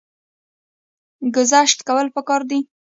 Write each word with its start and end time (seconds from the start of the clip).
ګذشت 1.35 1.79
کول 1.87 2.07
پکار 2.15 2.41
دي 2.49 2.59